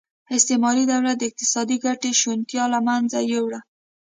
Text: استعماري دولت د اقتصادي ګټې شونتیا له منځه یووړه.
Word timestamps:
استعماري 0.35 0.83
دولت 0.91 1.15
د 1.19 1.23
اقتصادي 1.29 1.77
ګټې 1.85 2.11
شونتیا 2.21 2.63
له 2.73 2.79
منځه 2.87 3.19
یووړه. 3.31 3.59